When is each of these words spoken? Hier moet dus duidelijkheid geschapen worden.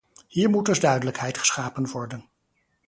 Hier 0.27 0.49
moet 0.49 0.65
dus 0.65 0.79
duidelijkheid 0.79 1.37
geschapen 1.37 1.89
worden. 1.91 2.29